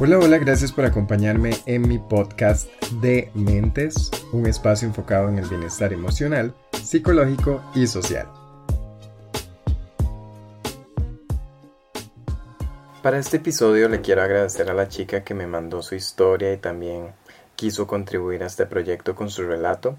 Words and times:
Hola, 0.00 0.18
hola, 0.18 0.38
gracias 0.38 0.72
por 0.72 0.84
acompañarme 0.84 1.52
en 1.66 1.86
mi 1.86 2.00
podcast 2.00 2.68
de 3.00 3.30
Mentes, 3.32 4.10
un 4.32 4.44
espacio 4.48 4.88
enfocado 4.88 5.28
en 5.28 5.38
el 5.38 5.48
bienestar 5.48 5.92
emocional, 5.92 6.52
psicológico 6.72 7.62
y 7.76 7.86
social. 7.86 8.26
Para 13.04 13.18
este 13.18 13.36
episodio 13.36 13.88
le 13.88 14.00
quiero 14.00 14.22
agradecer 14.22 14.68
a 14.68 14.74
la 14.74 14.88
chica 14.88 15.22
que 15.22 15.32
me 15.32 15.46
mandó 15.46 15.80
su 15.80 15.94
historia 15.94 16.52
y 16.52 16.56
también 16.56 17.12
quiso 17.54 17.86
contribuir 17.86 18.42
a 18.42 18.46
este 18.46 18.66
proyecto 18.66 19.14
con 19.14 19.30
su 19.30 19.44
relato. 19.44 19.96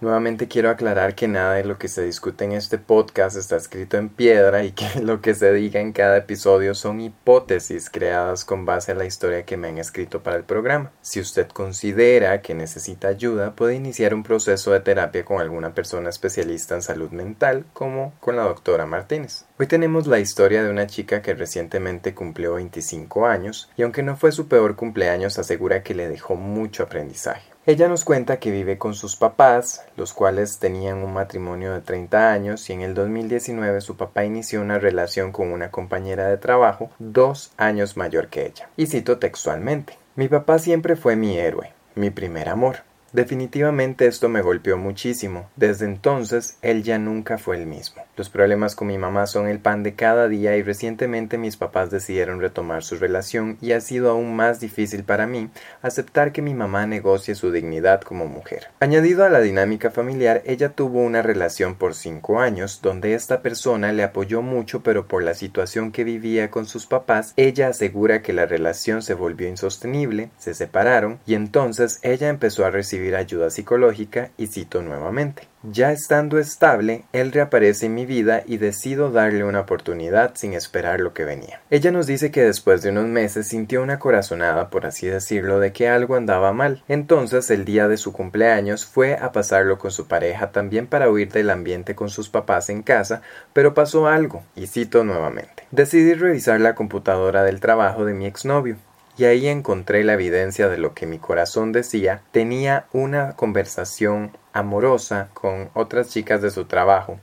Nuevamente 0.00 0.48
quiero 0.48 0.70
aclarar 0.70 1.14
que 1.14 1.28
nada 1.28 1.54
de 1.54 1.64
lo 1.64 1.78
que 1.78 1.88
se 1.88 2.02
discute 2.02 2.44
en 2.44 2.52
este 2.52 2.78
podcast 2.78 3.36
está 3.36 3.56
escrito 3.56 3.96
en 3.96 4.08
piedra 4.08 4.64
y 4.64 4.72
que 4.72 4.86
lo 5.02 5.20
que 5.20 5.34
se 5.34 5.52
diga 5.52 5.80
en 5.80 5.92
cada 5.92 6.18
episodio 6.18 6.74
son 6.74 7.00
hipótesis 7.00 7.88
creadas 7.90 8.44
con 8.44 8.66
base 8.66 8.92
a 8.92 8.94
la 8.94 9.06
historia 9.06 9.44
que 9.44 9.56
me 9.56 9.68
han 9.68 9.78
escrito 9.78 10.22
para 10.22 10.36
el 10.36 10.44
programa. 10.44 10.92
Si 11.00 11.20
usted 11.20 11.48
considera 11.48 12.42
que 12.42 12.54
necesita 12.54 13.08
ayuda, 13.08 13.54
puede 13.54 13.76
iniciar 13.76 14.14
un 14.14 14.22
proceso 14.22 14.72
de 14.72 14.80
terapia 14.80 15.24
con 15.24 15.40
alguna 15.40 15.74
persona 15.74 16.10
especialista 16.10 16.74
en 16.74 16.82
salud 16.82 17.10
mental, 17.10 17.64
como 17.72 18.12
con 18.20 18.36
la 18.36 18.42
doctora 18.42 18.86
Martínez. 18.86 19.46
Hoy 19.58 19.66
tenemos 19.66 20.06
la 20.06 20.18
historia 20.18 20.62
de 20.62 20.70
una 20.70 20.86
chica 20.86 21.22
que 21.22 21.34
recientemente 21.34 22.14
cumplió 22.14 22.54
25 22.54 23.26
años 23.26 23.70
y 23.76 23.82
aunque 23.82 24.02
no 24.02 24.16
fue 24.16 24.32
su 24.32 24.48
peor 24.48 24.76
cumpleaños 24.76 25.38
asegura 25.38 25.82
que 25.82 25.94
le 25.94 26.08
dejó 26.08 26.34
mucho 26.34 26.82
aprendizaje. 26.82 27.53
Ella 27.66 27.88
nos 27.88 28.04
cuenta 28.04 28.38
que 28.38 28.50
vive 28.50 28.76
con 28.76 28.92
sus 28.92 29.16
papás, 29.16 29.86
los 29.96 30.12
cuales 30.12 30.58
tenían 30.58 30.98
un 30.98 31.14
matrimonio 31.14 31.72
de 31.72 31.80
30 31.80 32.30
años 32.30 32.68
y 32.68 32.74
en 32.74 32.82
el 32.82 32.92
2019 32.92 33.80
su 33.80 33.96
papá 33.96 34.26
inició 34.26 34.60
una 34.60 34.78
relación 34.78 35.32
con 35.32 35.50
una 35.50 35.70
compañera 35.70 36.28
de 36.28 36.36
trabajo 36.36 36.90
dos 36.98 37.52
años 37.56 37.96
mayor 37.96 38.28
que 38.28 38.44
ella. 38.44 38.68
Y 38.76 38.88
cito 38.88 39.16
textualmente, 39.16 39.96
mi 40.14 40.28
papá 40.28 40.58
siempre 40.58 40.94
fue 40.94 41.16
mi 41.16 41.38
héroe, 41.38 41.72
mi 41.94 42.10
primer 42.10 42.50
amor. 42.50 42.80
Definitivamente 43.14 44.08
esto 44.08 44.28
me 44.28 44.42
golpeó 44.42 44.76
muchísimo. 44.76 45.48
Desde 45.56 45.86
entonces 45.86 46.58
él 46.60 46.82
ya 46.82 46.98
nunca 46.98 47.38
fue 47.38 47.56
el 47.56 47.64
mismo. 47.64 48.02
Los 48.16 48.30
problemas 48.30 48.76
con 48.76 48.86
mi 48.86 48.96
mamá 48.96 49.26
son 49.26 49.48
el 49.48 49.58
pan 49.58 49.82
de 49.82 49.94
cada 49.94 50.28
día 50.28 50.56
y 50.56 50.62
recientemente 50.62 51.36
mis 51.36 51.56
papás 51.56 51.90
decidieron 51.90 52.40
retomar 52.40 52.84
su 52.84 52.94
relación 52.94 53.58
y 53.60 53.72
ha 53.72 53.80
sido 53.80 54.08
aún 54.08 54.36
más 54.36 54.60
difícil 54.60 55.02
para 55.02 55.26
mí 55.26 55.50
aceptar 55.82 56.30
que 56.30 56.40
mi 56.40 56.54
mamá 56.54 56.86
negocie 56.86 57.34
su 57.34 57.50
dignidad 57.50 58.02
como 58.02 58.26
mujer. 58.26 58.68
Añadido 58.78 59.24
a 59.24 59.30
la 59.30 59.40
dinámica 59.40 59.90
familiar, 59.90 60.42
ella 60.46 60.68
tuvo 60.68 61.00
una 61.00 61.22
relación 61.22 61.74
por 61.74 61.94
cinco 61.94 62.38
años 62.38 62.78
donde 62.82 63.14
esta 63.14 63.42
persona 63.42 63.92
le 63.92 64.04
apoyó 64.04 64.42
mucho 64.42 64.84
pero 64.84 65.08
por 65.08 65.24
la 65.24 65.34
situación 65.34 65.90
que 65.90 66.04
vivía 66.04 66.52
con 66.52 66.66
sus 66.66 66.86
papás, 66.86 67.32
ella 67.36 67.66
asegura 67.66 68.22
que 68.22 68.32
la 68.32 68.46
relación 68.46 69.02
se 69.02 69.14
volvió 69.14 69.48
insostenible, 69.48 70.30
se 70.38 70.54
separaron 70.54 71.18
y 71.26 71.34
entonces 71.34 71.98
ella 72.02 72.28
empezó 72.28 72.64
a 72.64 72.70
recibir 72.70 73.16
ayuda 73.16 73.50
psicológica 73.50 74.30
y 74.36 74.46
cito 74.46 74.82
nuevamente. 74.82 75.48
Ya 75.72 75.92
estando 75.92 76.38
estable, 76.38 77.04
él 77.14 77.32
reaparece 77.32 77.86
en 77.86 77.94
mi 77.94 78.04
vida 78.04 78.42
y 78.44 78.58
decido 78.58 79.10
darle 79.10 79.44
una 79.44 79.60
oportunidad 79.60 80.32
sin 80.34 80.52
esperar 80.52 81.00
lo 81.00 81.14
que 81.14 81.24
venía. 81.24 81.62
Ella 81.70 81.90
nos 81.90 82.06
dice 82.06 82.30
que 82.30 82.42
después 82.42 82.82
de 82.82 82.90
unos 82.90 83.06
meses 83.06 83.48
sintió 83.48 83.82
una 83.82 83.98
corazonada, 83.98 84.68
por 84.68 84.84
así 84.84 85.06
decirlo, 85.06 85.60
de 85.60 85.72
que 85.72 85.88
algo 85.88 86.16
andaba 86.16 86.52
mal. 86.52 86.82
Entonces, 86.86 87.50
el 87.50 87.64
día 87.64 87.88
de 87.88 87.96
su 87.96 88.12
cumpleaños 88.12 88.84
fue 88.84 89.14
a 89.14 89.32
pasarlo 89.32 89.78
con 89.78 89.90
su 89.90 90.06
pareja 90.06 90.52
también 90.52 90.86
para 90.86 91.08
huir 91.08 91.32
del 91.32 91.48
ambiente 91.48 91.94
con 91.94 92.10
sus 92.10 92.28
papás 92.28 92.68
en 92.68 92.82
casa, 92.82 93.22
pero 93.54 93.72
pasó 93.72 94.06
algo, 94.06 94.42
y 94.54 94.66
cito 94.66 95.02
nuevamente. 95.02 95.64
Decidí 95.70 96.12
revisar 96.12 96.60
la 96.60 96.74
computadora 96.74 97.42
del 97.42 97.60
trabajo 97.60 98.04
de 98.04 98.12
mi 98.12 98.26
exnovio 98.26 98.76
y 99.16 99.24
ahí 99.24 99.46
encontré 99.46 100.04
la 100.04 100.14
evidencia 100.14 100.68
de 100.68 100.78
lo 100.78 100.94
que 100.94 101.06
mi 101.06 101.18
corazón 101.18 101.72
decía, 101.72 102.22
tenía 102.32 102.86
una 102.92 103.34
conversación 103.34 104.36
amorosa 104.52 105.28
con 105.34 105.70
otras 105.74 106.08
chicas 106.08 106.42
de 106.42 106.50
su 106.50 106.64
trabajo, 106.64 107.18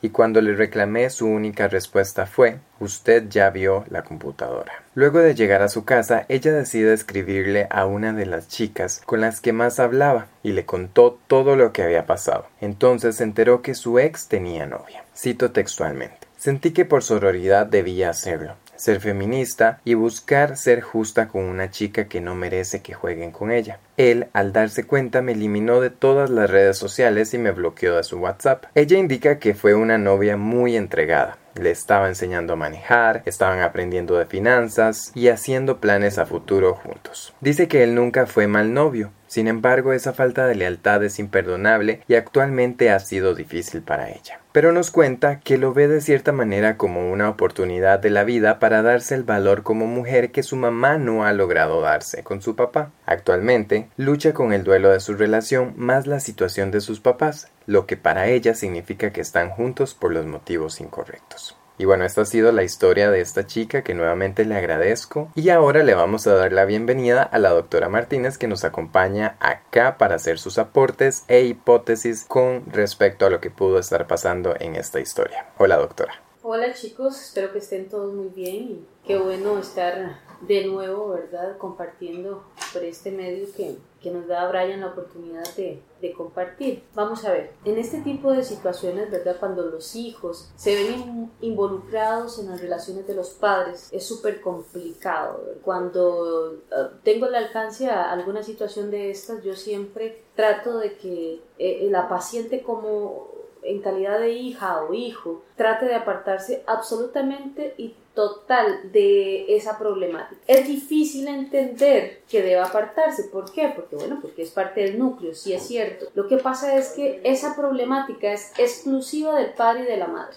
y 0.00 0.10
cuando 0.10 0.42
le 0.42 0.54
reclamé 0.54 1.08
su 1.08 1.26
única 1.26 1.66
respuesta 1.66 2.26
fue 2.26 2.58
Usted 2.78 3.28
ya 3.30 3.48
vio 3.48 3.86
la 3.88 4.02
computadora. 4.02 4.82
Luego 4.94 5.20
de 5.20 5.34
llegar 5.34 5.62
a 5.62 5.70
su 5.70 5.86
casa, 5.86 6.26
ella 6.28 6.52
decide 6.52 6.92
escribirle 6.92 7.66
a 7.70 7.86
una 7.86 8.12
de 8.12 8.26
las 8.26 8.46
chicas 8.48 9.00
con 9.06 9.22
las 9.22 9.40
que 9.40 9.54
más 9.54 9.80
hablaba 9.80 10.26
y 10.42 10.52
le 10.52 10.66
contó 10.66 11.18
todo 11.26 11.56
lo 11.56 11.72
que 11.72 11.82
había 11.82 12.04
pasado. 12.04 12.46
Entonces 12.60 13.16
se 13.16 13.24
enteró 13.24 13.62
que 13.62 13.74
su 13.74 13.98
ex 13.98 14.28
tenía 14.28 14.66
novia. 14.66 15.04
Cito 15.16 15.52
textualmente. 15.52 16.18
Sentí 16.36 16.72
que 16.72 16.84
por 16.84 17.02
sororidad 17.02 17.64
debía 17.64 18.10
hacerlo 18.10 18.56
ser 18.76 19.00
feminista 19.00 19.80
y 19.84 19.94
buscar 19.94 20.56
ser 20.56 20.80
justa 20.80 21.28
con 21.28 21.44
una 21.44 21.70
chica 21.70 22.06
que 22.06 22.20
no 22.20 22.34
merece 22.34 22.82
que 22.82 22.94
jueguen 22.94 23.30
con 23.30 23.50
ella. 23.50 23.78
Él, 23.96 24.28
al 24.32 24.52
darse 24.52 24.84
cuenta, 24.84 25.22
me 25.22 25.32
eliminó 25.32 25.80
de 25.80 25.90
todas 25.90 26.30
las 26.30 26.50
redes 26.50 26.76
sociales 26.76 27.32
y 27.34 27.38
me 27.38 27.52
bloqueó 27.52 27.96
de 27.96 28.02
su 28.02 28.18
WhatsApp. 28.18 28.64
Ella 28.74 28.98
indica 28.98 29.38
que 29.38 29.54
fue 29.54 29.74
una 29.74 29.98
novia 29.98 30.36
muy 30.36 30.76
entregada. 30.76 31.38
Le 31.54 31.70
estaba 31.70 32.08
enseñando 32.08 32.54
a 32.54 32.56
manejar, 32.56 33.22
estaban 33.26 33.60
aprendiendo 33.60 34.18
de 34.18 34.26
finanzas 34.26 35.12
y 35.14 35.28
haciendo 35.28 35.78
planes 35.78 36.18
a 36.18 36.26
futuro 36.26 36.74
juntos. 36.74 37.32
Dice 37.40 37.68
que 37.68 37.84
él 37.84 37.94
nunca 37.94 38.26
fue 38.26 38.48
mal 38.48 38.74
novio, 38.74 39.12
sin 39.26 39.48
embargo, 39.48 39.92
esa 39.92 40.12
falta 40.12 40.46
de 40.46 40.54
lealtad 40.54 41.02
es 41.02 41.18
imperdonable 41.18 42.02
y 42.08 42.14
actualmente 42.14 42.90
ha 42.90 42.98
sido 43.00 43.34
difícil 43.34 43.82
para 43.82 44.10
ella. 44.10 44.40
Pero 44.52 44.70
nos 44.70 44.92
cuenta 44.92 45.40
que 45.40 45.58
lo 45.58 45.74
ve 45.74 45.88
de 45.88 46.00
cierta 46.00 46.30
manera 46.30 46.76
como 46.76 47.10
una 47.10 47.28
oportunidad 47.28 47.98
de 47.98 48.10
la 48.10 48.22
vida 48.22 48.60
para 48.60 48.82
darse 48.82 49.16
el 49.16 49.24
valor 49.24 49.64
como 49.64 49.86
mujer 49.86 50.30
que 50.30 50.44
su 50.44 50.54
mamá 50.54 50.98
no 50.98 51.24
ha 51.24 51.32
logrado 51.32 51.80
darse 51.80 52.22
con 52.22 52.40
su 52.40 52.54
papá. 52.54 52.92
Actualmente, 53.06 53.88
lucha 53.96 54.32
con 54.32 54.52
el 54.52 54.62
duelo 54.62 54.90
de 54.90 55.00
su 55.00 55.14
relación 55.14 55.74
más 55.76 56.06
la 56.06 56.20
situación 56.20 56.70
de 56.70 56.80
sus 56.80 57.00
papás, 57.00 57.50
lo 57.66 57.86
que 57.86 57.96
para 57.96 58.28
ella 58.28 58.54
significa 58.54 59.12
que 59.12 59.20
están 59.20 59.50
juntos 59.50 59.94
por 59.94 60.12
los 60.12 60.26
motivos 60.26 60.80
incorrectos. 60.80 61.56
Y 61.78 61.86
bueno, 61.86 62.04
esta 62.04 62.22
ha 62.22 62.24
sido 62.24 62.52
la 62.52 62.62
historia 62.62 63.10
de 63.10 63.20
esta 63.20 63.46
chica 63.46 63.82
que 63.82 63.94
nuevamente 63.94 64.44
le 64.44 64.56
agradezco. 64.56 65.30
Y 65.34 65.48
ahora 65.48 65.82
le 65.82 65.94
vamos 65.94 66.26
a 66.26 66.34
dar 66.34 66.52
la 66.52 66.64
bienvenida 66.64 67.22
a 67.22 67.38
la 67.38 67.50
doctora 67.50 67.88
Martínez 67.88 68.38
que 68.38 68.48
nos 68.48 68.64
acompaña 68.64 69.36
acá 69.40 69.98
para 69.98 70.14
hacer 70.14 70.38
sus 70.38 70.58
aportes 70.58 71.24
e 71.28 71.42
hipótesis 71.42 72.24
con 72.26 72.64
respecto 72.66 73.26
a 73.26 73.30
lo 73.30 73.40
que 73.40 73.50
pudo 73.50 73.78
estar 73.78 74.06
pasando 74.06 74.54
en 74.58 74.76
esta 74.76 75.00
historia. 75.00 75.46
Hola 75.58 75.76
doctora. 75.76 76.23
Hola 76.46 76.74
chicos, 76.74 77.18
espero 77.18 77.52
que 77.52 77.58
estén 77.58 77.88
todos 77.88 78.12
muy 78.12 78.28
bien 78.28 78.86
qué 79.06 79.16
bueno 79.16 79.58
estar 79.58 80.20
de 80.42 80.66
nuevo, 80.66 81.08
¿verdad? 81.08 81.56
Compartiendo 81.56 82.44
por 82.70 82.84
este 82.84 83.10
medio 83.10 83.46
que, 83.56 83.78
que 84.02 84.10
nos 84.10 84.26
da 84.26 84.42
a 84.42 84.48
Brian 84.50 84.80
la 84.80 84.88
oportunidad 84.88 85.42
de, 85.56 85.80
de, 86.02 86.12
compartir. 86.12 86.82
Vamos 86.94 87.24
a 87.24 87.32
ver, 87.32 87.52
en 87.64 87.78
este 87.78 88.02
tipo 88.02 88.30
de 88.30 88.44
situaciones, 88.44 89.10
¿verdad? 89.10 89.36
Cuando 89.40 89.62
los 89.64 89.96
hijos 89.96 90.52
se 90.54 90.74
ven 90.74 91.30
involucrados 91.40 92.38
en 92.38 92.50
las 92.50 92.60
relaciones 92.60 93.06
de 93.06 93.14
los 93.14 93.30
padres, 93.30 93.88
es 93.90 94.06
súper 94.06 94.42
complicado. 94.42 95.40
Cuando 95.62 96.60
uh, 96.70 96.98
tengo 97.02 97.24
el 97.24 97.36
alcance 97.36 97.88
a 97.88 98.12
alguna 98.12 98.42
situación 98.42 98.90
de 98.90 99.10
estas, 99.10 99.42
yo 99.42 99.54
siempre 99.54 100.24
trato 100.36 100.76
de 100.76 100.98
que 100.98 101.40
eh, 101.58 101.88
la 101.90 102.06
paciente 102.06 102.62
como 102.62 103.33
en 103.64 103.80
calidad 103.80 104.18
de 104.20 104.32
hija 104.32 104.82
o 104.82 104.94
hijo, 104.94 105.42
trate 105.56 105.86
de 105.86 105.94
apartarse 105.94 106.62
absolutamente 106.66 107.74
y 107.76 107.94
total 108.14 108.92
de 108.92 109.56
esa 109.56 109.78
problemática. 109.78 110.40
Es 110.46 110.66
difícil 110.66 111.26
entender 111.26 112.22
que 112.28 112.42
deba 112.42 112.64
apartarse. 112.64 113.24
¿Por 113.24 113.52
qué? 113.52 113.72
Porque 113.74 113.96
bueno, 113.96 114.18
porque 114.22 114.42
es 114.42 114.50
parte 114.50 114.82
del 114.82 114.98
núcleo, 114.98 115.34
sí 115.34 115.52
es 115.52 115.66
cierto. 115.66 116.06
Lo 116.14 116.28
que 116.28 116.38
pasa 116.38 116.76
es 116.76 116.90
que 116.90 117.20
esa 117.24 117.56
problemática 117.56 118.32
es 118.32 118.52
exclusiva 118.58 119.36
del 119.36 119.52
padre 119.54 119.82
y 119.82 119.86
de 119.86 119.96
la 119.96 120.06
madre. 120.06 120.36